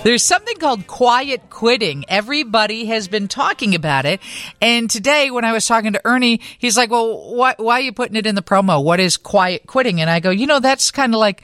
There's 0.04 0.22
something 0.22 0.56
called 0.56 0.86
quiet 0.86 1.50
quitting. 1.50 2.06
Everybody 2.08 2.86
has 2.86 3.06
been 3.06 3.28
talking 3.28 3.74
about 3.74 4.06
it. 4.06 4.20
And 4.58 4.88
today, 4.88 5.30
when 5.30 5.44
I 5.44 5.52
was 5.52 5.66
talking 5.66 5.92
to 5.92 6.00
Ernie, 6.06 6.40
he's 6.58 6.74
like, 6.74 6.90
well, 6.90 7.34
why, 7.34 7.54
why 7.58 7.74
are 7.74 7.80
you 7.82 7.92
putting 7.92 8.16
it 8.16 8.26
in 8.26 8.34
the 8.34 8.40
promo? 8.40 8.82
What 8.82 8.98
is 8.98 9.18
quiet 9.18 9.66
quitting? 9.66 10.00
And 10.00 10.08
I 10.08 10.20
go, 10.20 10.30
you 10.30 10.46
know, 10.46 10.58
that's 10.58 10.90
kind 10.90 11.12
of 11.12 11.20
like, 11.20 11.42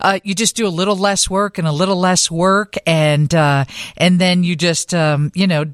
uh, 0.00 0.20
you 0.24 0.34
just 0.34 0.56
do 0.56 0.66
a 0.66 0.70
little 0.70 0.96
less 0.96 1.28
work 1.28 1.58
and 1.58 1.68
a 1.68 1.72
little 1.72 2.00
less 2.00 2.30
work. 2.30 2.76
And, 2.86 3.34
uh, 3.34 3.66
and 3.98 4.18
then 4.18 4.42
you 4.42 4.56
just, 4.56 4.94
um, 4.94 5.30
you 5.34 5.46
know, 5.46 5.66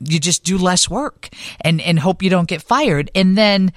you 0.00 0.18
just 0.18 0.42
do 0.42 0.58
less 0.58 0.90
work 0.90 1.28
and, 1.60 1.80
and 1.80 2.00
hope 2.00 2.20
you 2.20 2.30
don't 2.30 2.48
get 2.48 2.62
fired. 2.62 3.12
And 3.14 3.38
then, 3.38 3.72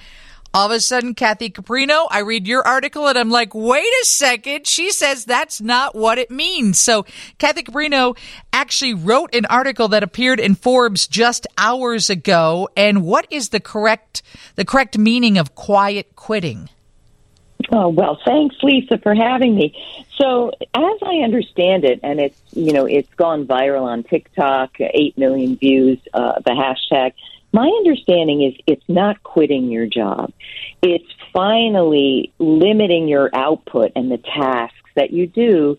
all 0.52 0.66
of 0.66 0.72
a 0.72 0.80
sudden, 0.80 1.14
Kathy 1.14 1.50
Caprino, 1.50 2.06
I 2.10 2.20
read 2.20 2.48
your 2.48 2.66
article 2.66 3.06
and 3.06 3.16
I'm 3.16 3.30
like, 3.30 3.54
wait 3.54 3.92
a 4.02 4.04
second. 4.04 4.66
She 4.66 4.90
says 4.90 5.24
that's 5.24 5.60
not 5.60 5.94
what 5.94 6.18
it 6.18 6.30
means. 6.30 6.78
So 6.78 7.06
Kathy 7.38 7.62
Caprino 7.62 8.16
actually 8.52 8.94
wrote 8.94 9.34
an 9.34 9.46
article 9.46 9.88
that 9.88 10.02
appeared 10.02 10.40
in 10.40 10.56
Forbes 10.56 11.06
just 11.06 11.46
hours 11.56 12.10
ago. 12.10 12.68
And 12.76 13.04
what 13.04 13.26
is 13.30 13.50
the 13.50 13.60
correct, 13.60 14.22
the 14.56 14.64
correct 14.64 14.98
meaning 14.98 15.38
of 15.38 15.54
quiet 15.54 16.16
quitting? 16.16 16.68
Oh, 17.72 17.88
well, 17.88 18.18
thanks, 18.26 18.56
Lisa, 18.62 18.98
for 18.98 19.14
having 19.14 19.54
me. 19.54 19.74
So, 20.16 20.50
as 20.74 20.98
I 21.02 21.20
understand 21.22 21.84
it, 21.84 22.00
and 22.02 22.18
it's, 22.18 22.40
you 22.52 22.72
know, 22.72 22.86
it's 22.86 23.12
gone 23.14 23.46
viral 23.46 23.82
on 23.82 24.02
TikTok, 24.02 24.80
8 24.80 25.16
million 25.16 25.56
views, 25.56 25.98
uh, 26.12 26.40
the 26.40 26.50
hashtag. 26.50 27.12
My 27.52 27.66
understanding 27.66 28.42
is 28.42 28.54
it's 28.66 28.88
not 28.88 29.22
quitting 29.22 29.70
your 29.70 29.86
job. 29.86 30.32
It's 30.82 31.10
finally 31.32 32.32
limiting 32.38 33.08
your 33.08 33.30
output 33.34 33.92
and 33.96 34.10
the 34.10 34.18
tasks 34.18 34.76
that 34.94 35.12
you 35.12 35.26
do 35.26 35.78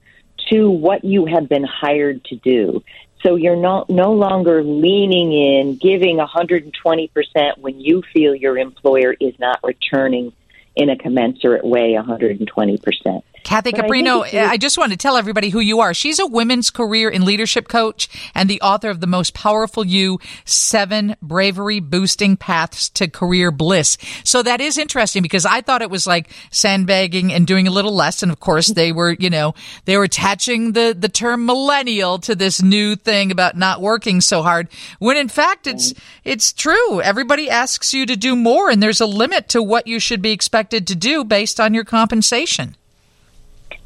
to 0.50 0.70
what 0.70 1.04
you 1.06 1.26
have 1.26 1.48
been 1.48 1.64
hired 1.64 2.24
to 2.26 2.36
do. 2.36 2.84
So 3.24 3.36
you're 3.36 3.56
not 3.56 3.90
no 3.90 4.14
longer 4.14 4.64
leaning 4.64 5.32
in, 5.32 5.76
giving 5.76 6.18
120% 6.18 7.58
when 7.60 7.80
you 7.80 8.02
feel 8.14 8.36
your 8.36 8.58
employer 8.58 9.16
is 9.20 9.38
not 9.40 9.60
returning 9.64 10.34
in 10.76 10.90
a 10.90 10.98
commensurate 10.98 11.64
way 11.64 11.94
120%. 11.94 13.24
Kathy 13.44 13.72
Caprino, 13.72 14.24
I, 14.24 14.52
I, 14.52 14.58
just 14.58 14.78
want 14.78 14.92
to 14.92 14.98
tell 14.98 15.18
everybody 15.18 15.50
who 15.50 15.60
you 15.60 15.80
are. 15.80 15.94
She's 15.94 16.20
a 16.20 16.28
women's 16.28 16.70
career 16.70 17.10
and 17.10 17.24
leadership 17.24 17.68
coach 17.68 18.10
and 18.36 18.50
the 18.50 18.62
author 18.62 18.90
of 18.90 19.00
The 19.00 19.08
Most 19.08 19.34
Powerful 19.34 19.86
You 19.86 20.20
Seven 20.46 21.16
Bravery 21.22 21.80
Boosting 21.80 22.38
Paths 22.38 22.90
to 22.92 23.08
Career 23.08 23.52
Bliss. 23.52 23.98
So 24.24 24.44
that 24.44 24.62
is 24.62 24.78
interesting 24.78 25.22
because 25.24 25.46
I 25.46 25.62
thought 25.62 25.82
it 25.82 25.90
was 25.90 26.08
like 26.08 26.30
sandbagging 26.52 27.34
and 27.34 27.48
doing 27.48 27.68
a 27.68 27.72
little 27.72 27.94
less. 27.94 28.24
And 28.24 28.32
of 28.32 28.40
course, 28.40 28.68
they 28.68 28.92
were, 28.92 29.16
you 29.20 29.30
know, 29.30 29.54
they 29.86 29.98
were 29.98 30.04
attaching 30.04 30.74
the, 30.74 30.96
the 30.98 31.10
term 31.10 31.46
millennial 31.46 32.20
to 32.20 32.36
this 32.36 32.62
new 32.62 32.96
thing 32.96 33.32
about 33.32 33.58
not 33.58 33.82
working 33.82 34.22
so 34.22 34.44
hard. 34.44 34.68
When 35.00 35.18
in 35.18 35.30
fact, 35.30 35.68
it's, 35.68 35.94
it's 36.24 36.54
true. 36.54 37.02
Everybody 37.02 37.50
asks 37.50 37.94
you 37.94 38.06
to 38.06 38.16
do 38.16 38.36
more 38.36 38.70
and 38.70 38.82
there's 38.82 39.02
a 39.02 39.06
limit 39.06 39.50
to 39.50 39.64
what 39.64 39.88
you 39.88 40.00
should 40.00 40.22
be 40.22 40.32
expected 40.32 40.88
to 40.88 40.96
do 40.96 41.24
based 41.24 41.60
on 41.60 41.74
your 41.74 41.84
compensation. 41.84 42.76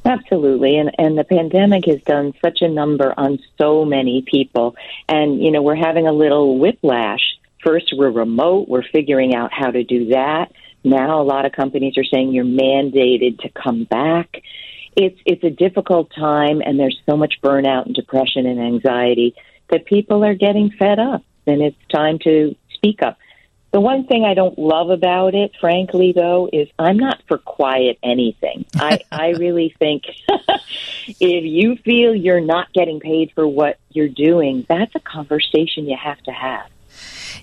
Absolutely. 0.05 0.77
And, 0.77 0.91
and 0.99 1.17
the 1.17 1.23
pandemic 1.23 1.85
has 1.87 2.01
done 2.03 2.33
such 2.43 2.61
a 2.61 2.67
number 2.67 3.13
on 3.17 3.39
so 3.57 3.85
many 3.85 4.21
people. 4.21 4.75
And, 5.09 5.41
you 5.43 5.51
know, 5.51 5.63
we're 5.63 5.75
having 5.75 6.07
a 6.07 6.11
little 6.11 6.59
whiplash. 6.59 7.21
First, 7.63 7.91
we're 7.97 8.11
remote. 8.11 8.69
We're 8.69 8.83
figuring 8.83 9.33
out 9.33 9.51
how 9.51 9.71
to 9.71 9.83
do 9.83 10.09
that. 10.09 10.51
Now, 10.83 11.19
a 11.19 11.23
lot 11.23 11.45
of 11.45 11.53
companies 11.53 11.97
are 11.97 12.03
saying 12.03 12.31
you're 12.31 12.45
mandated 12.45 13.39
to 13.39 13.49
come 13.49 13.85
back. 13.85 14.43
It's, 14.95 15.19
it's 15.25 15.43
a 15.43 15.49
difficult 15.49 16.11
time, 16.15 16.61
and 16.63 16.79
there's 16.79 17.01
so 17.09 17.17
much 17.17 17.41
burnout 17.43 17.87
and 17.87 17.95
depression 17.95 18.45
and 18.45 18.61
anxiety 18.61 19.33
that 19.69 19.85
people 19.85 20.23
are 20.23 20.35
getting 20.35 20.69
fed 20.69 20.99
up. 20.99 21.23
And 21.47 21.63
it's 21.63 21.77
time 21.91 22.19
to 22.19 22.55
speak 22.75 23.01
up. 23.01 23.17
The 23.75 23.81
one 23.81 24.05
thing 24.05 24.23
I 24.23 24.35
don't 24.35 24.57
love 24.57 24.89
about 24.89 25.35
it, 25.35 25.51
frankly, 25.59 26.13
though, 26.13 26.49
is 26.53 26.69
I'm 26.79 26.95
not 26.95 27.21
for 27.27 27.37
quiet 27.37 27.99
anything. 28.01 28.63
I, 28.73 29.01
I 29.11 29.31
really 29.31 29.75
think 29.77 30.05
if 31.07 31.43
you 31.43 31.75
feel 31.83 32.15
you're 32.15 32.39
not 32.39 32.71
getting 32.71 33.01
paid 33.01 33.33
for 33.35 33.45
what 33.45 33.77
you're 33.89 34.07
doing, 34.07 34.65
that's 34.69 34.95
a 34.95 35.01
conversation 35.01 35.89
you 35.89 35.97
have 36.01 36.21
to 36.23 36.31
have. 36.31 36.67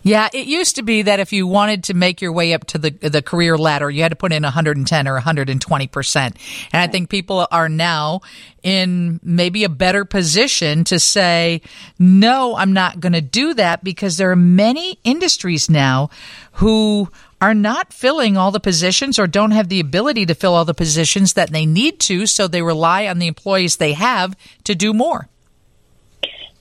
Yeah, 0.02 0.28
it 0.32 0.46
used 0.46 0.76
to 0.76 0.82
be 0.82 1.02
that 1.02 1.20
if 1.20 1.32
you 1.32 1.46
wanted 1.46 1.84
to 1.84 1.94
make 1.94 2.20
your 2.20 2.32
way 2.32 2.54
up 2.54 2.64
to 2.68 2.78
the 2.78 2.90
the 2.90 3.22
career 3.22 3.58
ladder, 3.58 3.90
you 3.90 4.02
had 4.02 4.10
to 4.10 4.16
put 4.16 4.32
in 4.32 4.42
110 4.42 5.08
or 5.08 5.14
120 5.14 5.86
percent. 5.88 6.36
And 6.72 6.82
I 6.82 6.86
think 6.86 7.08
people 7.08 7.46
are 7.50 7.68
now 7.68 8.20
in 8.62 9.20
maybe 9.22 9.64
a 9.64 9.68
better 9.68 10.04
position 10.04 10.84
to 10.84 10.98
say, 10.98 11.62
no, 11.98 12.56
I'm 12.56 12.72
not 12.72 13.00
going 13.00 13.12
to 13.12 13.20
do 13.20 13.54
that 13.54 13.82
because 13.82 14.16
there 14.16 14.30
are 14.30 14.36
many 14.36 14.98
industries 15.04 15.68
now 15.68 16.10
who 16.52 17.08
are 17.40 17.54
not 17.54 17.92
filling 17.92 18.36
all 18.36 18.52
the 18.52 18.60
positions 18.60 19.18
or 19.18 19.26
don't 19.26 19.50
have 19.50 19.68
the 19.68 19.80
ability 19.80 20.24
to 20.26 20.34
fill 20.34 20.54
all 20.54 20.64
the 20.64 20.72
positions 20.72 21.32
that 21.32 21.50
they 21.50 21.66
need 21.66 21.98
to, 21.98 22.24
so 22.24 22.46
they 22.46 22.62
rely 22.62 23.08
on 23.08 23.18
the 23.18 23.26
employees 23.26 23.76
they 23.76 23.94
have 23.94 24.36
to 24.62 24.76
do 24.76 24.94
more. 24.94 25.28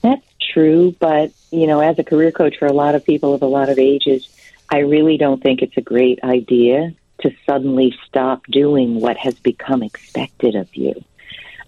That's 0.01 0.25
true, 0.53 0.95
but 0.99 1.31
you 1.51 1.67
know, 1.67 1.79
as 1.79 1.99
a 1.99 2.03
career 2.03 2.31
coach 2.31 2.57
for 2.57 2.65
a 2.65 2.73
lot 2.73 2.95
of 2.95 3.05
people 3.05 3.33
of 3.33 3.41
a 3.41 3.47
lot 3.47 3.69
of 3.69 3.77
ages, 3.77 4.27
I 4.69 4.79
really 4.79 5.17
don't 5.17 5.41
think 5.41 5.61
it's 5.61 5.77
a 5.77 5.81
great 5.81 6.23
idea 6.23 6.93
to 7.21 7.31
suddenly 7.45 7.95
stop 8.07 8.45
doing 8.45 8.99
what 8.99 9.17
has 9.17 9.35
become 9.35 9.83
expected 9.83 10.55
of 10.55 10.73
you. 10.75 11.03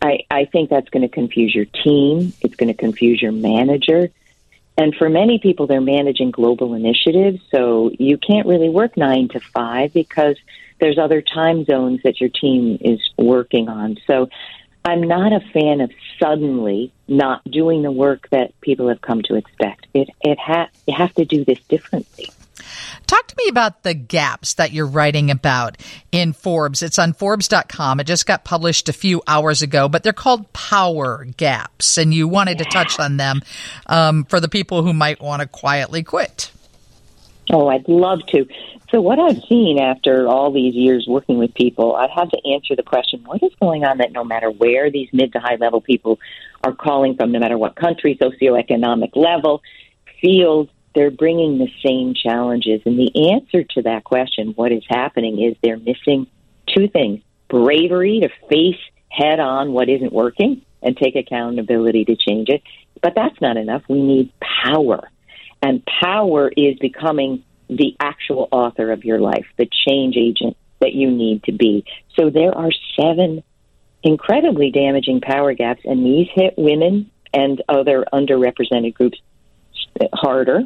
I, 0.02 0.26
I 0.30 0.46
think 0.46 0.70
that's 0.70 0.90
going 0.90 1.04
to 1.04 1.10
confuse 1.10 1.54
your 1.54 1.66
team. 1.66 2.34
It's 2.42 2.56
going 2.56 2.68
to 2.68 2.74
confuse 2.74 3.22
your 3.22 3.32
manager. 3.32 4.10
And 4.78 4.96
for 4.96 5.08
many 5.08 5.38
people, 5.38 5.68
they're 5.68 5.82
managing 5.82 6.32
global 6.32 6.74
initiatives, 6.74 7.42
so 7.52 7.92
you 8.00 8.18
can't 8.18 8.48
really 8.48 8.70
work 8.70 8.98
nine 8.98 9.28
to 9.30 9.40
five 9.40 9.94
because 9.94 10.36
there's 10.80 10.98
other 10.98 11.22
time 11.22 11.64
zones 11.66 12.02
that 12.04 12.20
your 12.20 12.30
team 12.30 12.80
is 12.82 13.00
working 13.18 13.70
on. 13.70 13.98
So 14.08 14.30
I'm 14.86 15.02
not 15.02 15.32
a 15.32 15.40
fan 15.40 15.82
of 15.82 15.92
suddenly 16.20 16.92
not 17.08 17.44
doing 17.50 17.84
the 17.84 17.92
work 17.92 18.30
that 18.32 18.60
people 18.62 18.90
have 18.90 19.02
come 19.02 19.22
to 19.24 19.36
expect. 19.36 19.88
It 19.94 20.10
it 20.22 20.38
ha- 20.40 20.70
you 20.88 20.96
have 20.96 21.14
to 21.16 21.26
do 21.26 21.46
this 21.46 21.60
differently. 21.70 22.30
Talk 23.08 23.28
to 23.28 23.36
me 23.38 23.48
about 23.50 23.84
the 23.84 23.94
gaps 23.94 24.56
that 24.56 24.72
you're 24.72 24.88
writing 24.88 25.30
about 25.30 25.78
in 26.12 26.34
Forbes. 26.34 26.82
It's 26.82 26.98
on 26.98 27.14
Forbes.com. 27.14 28.00
It 28.00 28.06
just 28.06 28.26
got 28.26 28.44
published 28.44 28.90
a 28.90 28.94
few 28.94 29.22
hours 29.28 29.62
ago, 29.62 29.90
but 29.90 30.04
they're 30.04 30.14
called 30.14 30.52
power 30.54 31.26
gaps, 31.38 31.98
and 31.98 32.14
you 32.14 32.28
wanted 32.28 32.60
yeah. 32.60 32.64
to 32.66 32.70
touch 32.70 33.00
on 33.00 33.18
them 33.18 33.42
um, 33.88 34.24
for 34.26 34.40
the 34.40 34.48
people 34.48 34.84
who 34.84 34.94
might 34.94 35.22
want 35.22 35.42
to 35.42 35.48
quietly 35.48 36.04
quit. 36.04 36.52
Oh, 37.52 37.68
I'd 37.68 37.88
love 37.88 38.20
to. 38.28 38.46
So, 38.92 39.02
what 39.02 39.20
I've 39.20 39.42
seen 39.50 39.80
after 39.80 40.28
all 40.28 40.52
these 40.52 40.76
years 40.76 41.06
working 41.08 41.38
with 41.38 41.54
people, 41.54 41.96
I've 41.96 42.12
had 42.12 42.30
to 42.30 42.54
answer 42.54 42.76
the 42.76 42.84
question 42.84 43.24
what 43.26 43.44
is 43.44 43.52
going 43.60 43.84
on 43.84 43.98
that 43.98 44.12
no 44.12 44.24
matter 44.24 44.50
where 44.50 44.90
these 44.92 45.10
mid 45.12 45.34
to 45.34 45.40
high 45.40 45.56
level 45.56 45.82
people 45.82 46.20
are 46.64 46.74
calling 46.74 47.16
from, 47.16 47.32
no 47.32 47.40
matter 47.40 47.58
what 47.58 47.76
country, 47.76 48.18
socioeconomic 48.22 49.16
level, 49.16 49.62
field, 50.22 50.70
they're 50.96 51.12
bringing 51.12 51.58
the 51.58 51.70
same 51.86 52.14
challenges. 52.14 52.82
And 52.86 52.98
the 52.98 53.32
answer 53.32 53.64
to 53.76 53.82
that 53.84 54.04
question, 54.04 54.54
what 54.56 54.72
is 54.72 54.84
happening, 54.88 55.42
is 55.42 55.56
they're 55.62 55.78
missing 55.78 56.28
two 56.68 56.88
things 56.88 57.22
bravery 57.50 58.22
to 58.22 58.30
face 58.50 58.80
head 59.10 59.40
on 59.40 59.74
what 59.74 59.90
isn't 59.90 60.14
working 60.14 60.62
and 60.82 60.98
take 60.98 61.16
accountability 61.16 62.06
to 62.06 62.16
change 62.16 62.50
it. 62.50 62.64
But 63.02 63.14
that's 63.16 63.40
not 63.42 63.58
enough. 63.58 63.84
We 63.88 64.02
need 64.02 64.32
power. 64.40 65.10
And 65.64 65.82
power 65.86 66.52
is 66.56 66.78
becoming 66.78 67.46
the 67.70 67.96
actual 68.00 68.50
author 68.52 68.92
of 68.92 69.06
your 69.06 69.22
life, 69.22 69.46
the 69.58 69.70
change 69.88 70.18
agent 70.18 70.58
that 70.82 70.92
you 70.94 71.10
need 71.10 71.44
to 71.46 71.54
be. 71.54 71.86
So 72.20 72.30
there 72.30 72.56
are 72.56 72.72
seven 73.00 73.44
incredibly 74.04 74.72
damaging 74.72 75.22
power 75.22 75.54
gaps, 75.54 75.82
and 75.86 76.06
these 76.06 76.28
hit 76.36 76.56
women 76.58 77.10
and 77.34 77.64
other 77.70 78.06
underrepresented 78.12 78.94
groups 78.94 79.18
harder. 80.14 80.64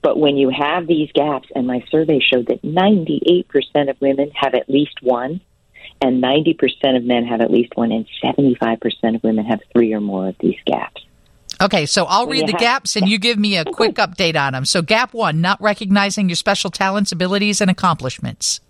But 0.00 0.18
when 0.18 0.38
you 0.38 0.50
have 0.50 0.86
these 0.86 1.12
gaps, 1.12 1.48
and 1.54 1.66
my 1.66 1.84
survey 1.90 2.18
showed 2.20 2.46
that 2.46 2.62
98% 2.62 3.90
of 3.90 4.00
women 4.00 4.30
have 4.34 4.54
at 4.54 4.70
least 4.70 5.02
one, 5.02 5.42
and 6.00 6.22
90% 6.22 6.96
of 6.96 7.04
men 7.04 7.26
have 7.26 7.42
at 7.42 7.50
least 7.50 7.76
one, 7.76 7.92
and 7.92 8.06
75% 8.24 9.14
of 9.14 9.22
women 9.22 9.44
have 9.44 9.60
three 9.72 9.92
or 9.92 10.00
more 10.00 10.28
of 10.28 10.36
these 10.40 10.58
gaps. 10.64 11.04
Okay, 11.60 11.86
so 11.86 12.04
I'll 12.04 12.26
read 12.26 12.48
the 12.48 12.52
gaps 12.52 12.96
and 12.96 13.08
you 13.08 13.18
give 13.18 13.38
me 13.38 13.56
a 13.56 13.64
quick 13.64 13.96
update 13.96 14.40
on 14.40 14.52
them. 14.52 14.64
So, 14.64 14.82
gap 14.82 15.14
one, 15.14 15.40
not 15.40 15.60
recognizing 15.60 16.28
your 16.28 16.36
special 16.36 16.70
talents, 16.70 17.12
abilities, 17.12 17.60
and 17.60 17.70
accomplishments. 17.70 18.60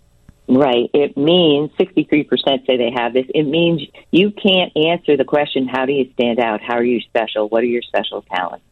Right. 0.47 0.89
It 0.93 1.15
means 1.15 1.71
63% 1.79 2.65
say 2.65 2.77
they 2.77 2.91
have 2.95 3.13
this. 3.13 3.25
It 3.33 3.43
means 3.43 3.81
you 4.11 4.31
can't 4.31 4.75
answer 4.75 5.15
the 5.15 5.23
question, 5.23 5.67
how 5.67 5.85
do 5.85 5.93
you 5.93 6.11
stand 6.13 6.39
out? 6.39 6.61
How 6.61 6.75
are 6.75 6.83
you 6.83 6.99
special? 7.01 7.47
What 7.47 7.63
are 7.63 7.67
your 7.67 7.81
special 7.81 8.23
talents? 8.23 8.65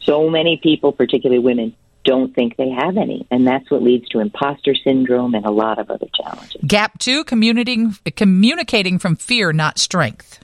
So 0.00 0.30
many 0.30 0.56
people, 0.56 0.92
particularly 0.92 1.38
women, 1.38 1.76
don't 2.04 2.34
think 2.34 2.56
they 2.56 2.70
have 2.70 2.96
any. 2.96 3.26
And 3.30 3.46
that's 3.46 3.70
what 3.70 3.82
leads 3.82 4.08
to 4.08 4.20
imposter 4.20 4.74
syndrome 4.74 5.34
and 5.34 5.44
a 5.44 5.50
lot 5.50 5.78
of 5.78 5.90
other 5.90 6.08
challenges. 6.14 6.60
Gap 6.66 6.98
two, 6.98 7.24
communicating, 7.24 7.96
communicating 8.16 8.98
from 8.98 9.16
fear, 9.16 9.52
not 9.52 9.78
strength. 9.78 10.40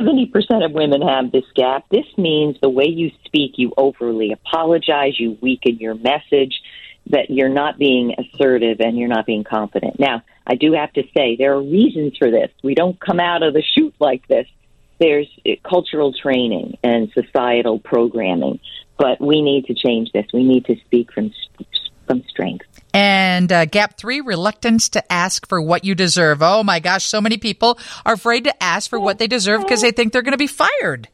70% 0.00 0.64
of 0.64 0.72
women 0.72 1.02
have 1.02 1.32
this 1.32 1.44
gap. 1.54 1.84
This 1.90 2.06
means 2.16 2.56
the 2.60 2.68
way 2.68 2.86
you 2.86 3.10
speak, 3.24 3.52
you 3.56 3.72
overly 3.76 4.32
apologize, 4.32 5.18
you 5.18 5.38
weaken 5.40 5.78
your 5.78 5.94
message, 5.94 6.60
that 7.10 7.30
you're 7.30 7.48
not 7.48 7.78
being 7.78 8.14
assertive 8.18 8.80
and 8.80 8.98
you're 8.98 9.08
not 9.08 9.26
being 9.26 9.44
confident. 9.44 9.98
Now, 9.98 10.22
I 10.46 10.54
do 10.56 10.72
have 10.72 10.92
to 10.94 11.02
say 11.16 11.36
there 11.36 11.54
are 11.54 11.62
reasons 11.62 12.16
for 12.18 12.30
this. 12.30 12.50
We 12.62 12.74
don't 12.74 12.98
come 13.00 13.20
out 13.20 13.42
of 13.42 13.54
the 13.54 13.62
chute 13.62 13.94
like 13.98 14.26
this. 14.28 14.46
There's 14.98 15.28
uh, 15.46 15.52
cultural 15.68 16.12
training 16.12 16.78
and 16.82 17.10
societal 17.12 17.78
programming, 17.78 18.60
but 18.98 19.20
we 19.20 19.42
need 19.42 19.66
to 19.66 19.74
change 19.74 20.10
this. 20.12 20.26
We 20.32 20.44
need 20.44 20.64
to 20.66 20.76
speak 20.84 21.12
from 21.12 21.32
from 22.06 22.22
strength. 22.28 22.66
And 22.92 23.52
uh, 23.52 23.66
gap 23.66 23.98
three, 23.98 24.20
reluctance 24.20 24.88
to 24.90 25.12
ask 25.12 25.46
for 25.46 25.60
what 25.60 25.84
you 25.84 25.94
deserve. 25.94 26.42
Oh 26.42 26.62
my 26.62 26.80
gosh, 26.80 27.04
so 27.04 27.20
many 27.20 27.36
people 27.36 27.78
are 28.06 28.14
afraid 28.14 28.44
to 28.44 28.62
ask 28.62 28.88
for 28.88 28.98
what 28.98 29.18
they 29.18 29.26
deserve 29.26 29.62
because 29.62 29.82
they 29.82 29.90
think 29.90 30.12
they're 30.12 30.22
going 30.22 30.32
to 30.32 30.38
be 30.38 30.46
fired. 30.46 31.08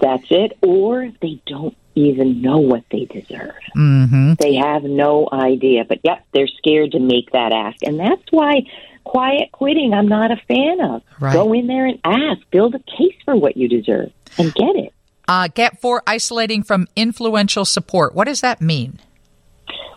That's 0.00 0.26
it. 0.30 0.56
Or 0.62 1.10
they 1.20 1.40
don't 1.46 1.76
even 1.96 2.42
know 2.42 2.58
what 2.58 2.84
they 2.90 3.06
deserve. 3.06 3.54
Mm-hmm. 3.76 4.34
They 4.38 4.54
have 4.54 4.84
no 4.84 5.28
idea. 5.32 5.84
But 5.84 6.00
yep, 6.04 6.24
they're 6.32 6.46
scared 6.46 6.92
to 6.92 7.00
make 7.00 7.32
that 7.32 7.52
ask. 7.52 7.82
And 7.82 7.98
that's 7.98 8.22
why 8.30 8.62
quiet 9.04 9.50
quitting 9.52 9.92
I'm 9.92 10.08
not 10.08 10.30
a 10.30 10.36
fan 10.36 10.80
of. 10.80 11.02
Right. 11.18 11.32
Go 11.32 11.52
in 11.52 11.66
there 11.66 11.86
and 11.86 11.98
ask. 12.04 12.48
Build 12.50 12.74
a 12.74 12.78
case 12.80 13.16
for 13.24 13.34
what 13.34 13.56
you 13.56 13.68
deserve 13.68 14.12
and 14.38 14.54
get 14.54 14.76
it. 14.76 14.92
Uh, 15.26 15.48
gap 15.48 15.80
four, 15.80 16.02
isolating 16.06 16.62
from 16.62 16.86
influential 16.94 17.64
support. 17.64 18.14
What 18.14 18.26
does 18.26 18.42
that 18.42 18.60
mean? 18.60 19.00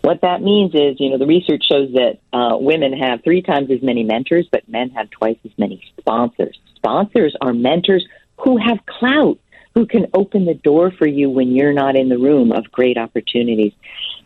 What 0.01 0.21
that 0.21 0.41
means 0.41 0.73
is, 0.73 0.99
you 0.99 1.09
know, 1.09 1.17
the 1.17 1.25
research 1.25 1.63
shows 1.69 1.91
that 1.93 2.19
uh, 2.31 2.57
women 2.57 2.93
have 2.93 3.23
three 3.23 3.41
times 3.41 3.69
as 3.69 3.81
many 3.81 4.03
mentors, 4.03 4.47
but 4.51 4.67
men 4.69 4.91
have 4.91 5.09
twice 5.09 5.37
as 5.43 5.51
many 5.57 5.83
sponsors. 5.99 6.57
Sponsors 6.75 7.35
are 7.41 7.53
mentors 7.53 8.05
who 8.37 8.57
have 8.57 8.85
clout 8.85 9.39
who 9.75 9.85
can 9.85 10.07
open 10.13 10.45
the 10.45 10.53
door 10.53 10.91
for 10.91 11.07
you 11.07 11.29
when 11.29 11.51
you're 11.51 11.73
not 11.73 11.95
in 11.95 12.09
the 12.09 12.17
room 12.17 12.51
of 12.51 12.71
great 12.71 12.97
opportunities. 12.97 13.73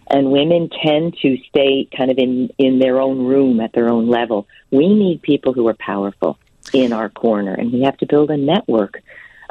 And 0.09 0.31
women 0.31 0.69
tend 0.83 1.17
to 1.21 1.37
stay 1.49 1.87
kind 1.95 2.11
of 2.11 2.17
in, 2.17 2.49
in 2.57 2.79
their 2.79 3.01
own 3.01 3.25
room 3.25 3.59
at 3.59 3.73
their 3.73 3.89
own 3.89 4.07
level. 4.07 4.47
We 4.71 4.87
need 4.87 5.21
people 5.21 5.53
who 5.53 5.67
are 5.67 5.75
powerful 5.75 6.37
in 6.71 6.93
our 6.93 7.09
corner, 7.09 7.53
and 7.53 7.71
we 7.71 7.81
have 7.81 7.97
to 7.97 8.05
build 8.05 8.31
a 8.31 8.37
network 8.37 9.01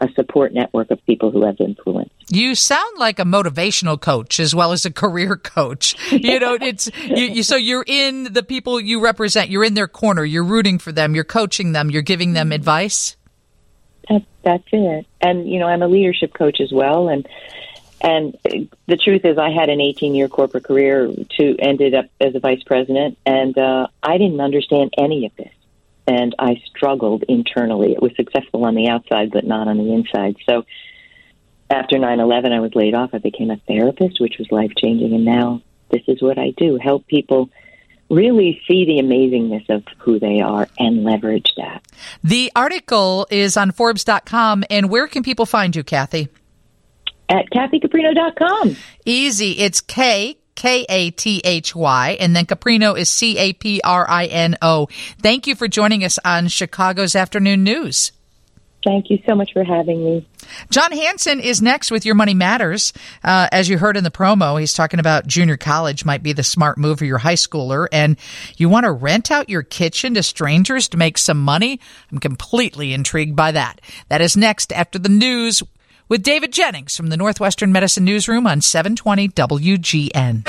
a 0.03 0.09
support 0.15 0.53
network 0.53 0.91
of 0.91 1.05
people 1.07 1.31
who 1.31 1.47
have 1.47 1.61
influence. 1.61 2.11
You 2.33 2.55
sound 2.55 2.99
like 2.99 3.19
a 3.19 3.25
motivational 3.25 4.01
coach 4.01 4.41
as 4.41 4.55
well 4.55 4.73
as 4.73 4.87
a 4.87 4.91
career 4.91 5.37
coach. 5.37 5.95
You 6.11 6.41
know, 6.41 6.57
it's 6.59 6.91
you, 7.05 7.27
you, 7.27 7.43
so 7.43 7.57
you're 7.57 7.85
in 7.87 8.33
the 8.33 8.43
people 8.43 8.81
you 8.81 9.05
represent. 9.05 9.51
You're 9.51 9.65
in 9.65 9.75
their 9.75 9.87
corner. 9.87 10.25
You're 10.25 10.43
rooting 10.43 10.79
for 10.79 10.93
them. 10.93 11.15
You're 11.15 11.25
coaching 11.25 11.73
them. 11.73 11.91
You're 11.91 12.01
giving 12.01 12.33
them 12.33 12.51
advice. 12.51 13.17
That, 14.09 14.23
that's 14.43 14.65
it. 14.73 15.07
And 15.21 15.47
you 15.47 15.59
know, 15.59 15.67
I'm 15.67 15.83
a 15.83 15.89
leadership 15.89 16.33
coach 16.33 16.63
as 16.63 16.73
well, 16.73 17.11
and 17.11 17.29
and 18.01 18.39
the 18.87 18.97
truth 18.97 19.27
is, 19.27 19.37
I 19.37 19.51
had 19.51 19.69
an 19.69 19.83
18 19.83 20.15
year 20.15 20.29
corporate 20.29 20.65
career 20.65 21.13
to 21.37 21.57
ended 21.59 21.95
up 21.95 22.07
as 22.19 22.35
a 22.35 22.41
vice 22.41 22.63
president, 22.63 23.19
and 23.27 23.59
uh, 23.59 23.89
I 24.03 24.17
didn't 24.17 24.41
understand 24.41 24.95
any 24.97 25.27
of 25.27 25.37
this, 25.37 25.53
and 26.07 26.35
I 26.39 26.63
struggled 26.65 27.25
internally. 27.25 27.93
It 27.93 28.01
was 28.01 28.17
successful 28.17 28.65
on 28.65 28.75
the 28.75 28.89
outside, 28.89 29.33
but 29.33 29.45
not 29.45 29.69
on 29.69 29.77
the 29.77 29.93
inside. 29.93 30.37
So 30.47 30.65
after 31.73 31.97
9/11, 31.99 32.53
I 32.53 32.61
was 32.61 32.75
laid 32.75 32.95
off. 32.95 33.11
I 33.13 33.19
became 33.19 33.51
a 33.51 33.57
therapist, 33.69 34.21
which 34.21 34.39
was 34.39 34.51
life 34.53 34.73
changing, 34.77 35.15
and 35.15 35.25
now 35.25 35.63
this 35.91 36.03
is 36.07 36.23
what 36.23 36.39
I 36.39 36.51
do: 36.57 36.77
help 36.77 37.07
people 37.07 37.51
really 38.09 38.61
see 38.69 38.85
the 38.85 38.99
amazingness 38.99 39.69
of 39.71 39.83
who 39.99 40.19
they 40.19 40.41
are 40.41 40.69
and 40.79 41.03
leverage 41.03 41.51
that. 41.57 41.83
The 42.23 42.53
article 42.55 43.27
is 43.31 43.57
on 43.57 43.73
Forbes.com. 43.73 44.65
And 44.69 44.91
where 44.91 45.09
can 45.09 45.23
people 45.23 45.47
find 45.47 45.75
you, 45.75 45.83
Kathy? 45.83 46.29
At 47.31 47.49
KathyCaprino.com. 47.51 48.77
Easy. 49.07 49.53
It's 49.53 49.81
K. 49.81 50.37
K 50.55 50.85
A 50.91 51.11
T 51.11 51.41
H 51.45 51.75
Y, 51.75 52.17
and 52.21 52.37
then 52.37 52.45
Caprino 52.45 52.97
is 52.97 53.09
C 53.09 53.39
A 53.39 53.55
P 53.55 53.81
R 53.83 54.09
I 54.09 54.27
N 54.27 54.57
O. 54.61 54.87
Thank 55.23 55.47
you 55.47 55.55
for 55.55 55.67
joining 55.67 56.05
us 56.05 56.19
on 56.27 56.49
Chicago's 56.49 57.17
Afternoon 57.17 57.65
News. 57.65 58.13
Thank 58.85 59.09
you 59.09 59.19
so 59.27 59.35
much 59.35 59.53
for 59.55 59.65
having 59.65 60.05
me. 60.05 60.27
Jon 60.73 60.91
Hansen 60.91 61.39
is 61.39 61.61
next 61.61 61.91
with 61.91 62.07
Your 62.07 62.15
Money 62.15 62.33
Matters. 62.33 62.95
Uh, 63.23 63.47
as 63.53 63.69
you 63.69 63.77
heard 63.77 63.99
in 63.99 64.05
the 64.05 64.11
promo, 64.11 64.59
he's 64.59 64.73
talking 64.73 65.01
about 65.01 65.27
junior 65.27 65.59
college 65.59 66.07
might 66.07 66.23
be 66.23 66.33
the 66.33 66.43
smart 66.43 66.79
move 66.79 66.99
for 66.99 67.05
your 67.05 67.19
high 67.19 67.35
schooler, 67.35 67.87
and 67.93 68.17
you 68.57 68.71
want 68.71 68.85
to 68.85 68.91
rent 68.91 69.31
out 69.31 69.51
your 69.51 69.63
kitchen 69.63 70.15
to 70.15 70.23
strangers 70.23 70.89
to 70.89 70.97
make 70.97 71.19
some 71.19 71.39
money. 71.39 71.79
I'm 72.11 72.17
completely 72.17 72.95
intrigued 72.95 73.37
by 73.37 73.53
that. 73.53 73.83
That 74.09 74.23
is 74.23 74.35
next 74.35 74.73
after 74.73 74.99
the 74.99 75.11
news 75.11 75.63
with 76.09 76.23
David 76.23 76.55
Jennings 76.55 76.97
from 76.97 77.09
the 77.09 77.19
Northwestern 77.19 77.71
Medicine 77.71 78.07
Newsroom 78.07 78.47
on 78.47 78.63
720 78.63 79.29
WGN. 79.29 80.45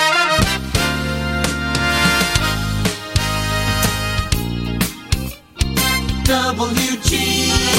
WGN. 6.23 7.73